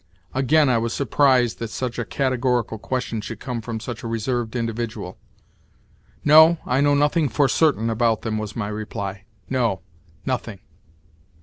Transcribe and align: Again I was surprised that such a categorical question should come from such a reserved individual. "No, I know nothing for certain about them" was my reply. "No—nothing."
Again 0.33 0.67
I 0.67 0.79
was 0.79 0.93
surprised 0.93 1.59
that 1.59 1.69
such 1.69 1.99
a 1.99 2.05
categorical 2.05 2.79
question 2.79 3.21
should 3.21 3.39
come 3.39 3.61
from 3.61 3.79
such 3.79 4.01
a 4.01 4.07
reserved 4.07 4.55
individual. 4.55 5.19
"No, 6.25 6.57
I 6.65 6.81
know 6.81 6.95
nothing 6.95 7.29
for 7.29 7.47
certain 7.47 7.87
about 7.87 8.23
them" 8.23 8.39
was 8.39 8.55
my 8.55 8.69
reply. 8.69 9.25
"No—nothing." 9.47 10.61